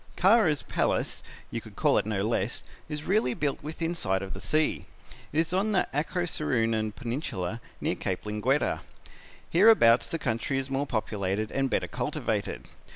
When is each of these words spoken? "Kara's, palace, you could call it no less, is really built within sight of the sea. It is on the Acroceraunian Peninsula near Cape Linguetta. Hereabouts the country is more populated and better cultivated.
"Kara's, 0.15 0.63
palace, 0.63 1.21
you 1.51 1.61
could 1.61 1.75
call 1.75 1.99
it 1.99 2.07
no 2.07 2.23
less, 2.23 2.63
is 2.89 3.03
really 3.03 3.35
built 3.35 3.61
within 3.61 3.93
sight 3.93 4.23
of 4.23 4.33
the 4.33 4.41
sea. 4.41 4.85
It 5.31 5.39
is 5.41 5.53
on 5.53 5.73
the 5.73 5.87
Acroceraunian 5.93 6.95
Peninsula 6.95 7.61
near 7.79 7.93
Cape 7.93 8.25
Linguetta. 8.25 8.79
Hereabouts 9.51 10.07
the 10.07 10.17
country 10.17 10.57
is 10.57 10.71
more 10.71 10.87
populated 10.87 11.51
and 11.51 11.69
better 11.69 11.87
cultivated. 11.87 12.65